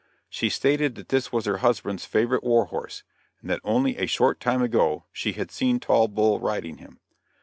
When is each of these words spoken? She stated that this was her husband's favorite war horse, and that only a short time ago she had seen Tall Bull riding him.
She 0.29 0.49
stated 0.49 0.95
that 0.95 1.09
this 1.09 1.31
was 1.31 1.45
her 1.45 1.57
husband's 1.57 2.05
favorite 2.07 2.43
war 2.43 2.65
horse, 2.65 3.03
and 3.39 3.51
that 3.51 3.61
only 3.63 3.97
a 3.97 4.07
short 4.07 4.39
time 4.39 4.63
ago 4.63 5.05
she 5.13 5.33
had 5.33 5.51
seen 5.51 5.79
Tall 5.79 6.07
Bull 6.07 6.39
riding 6.39 6.77
him. 6.79 6.99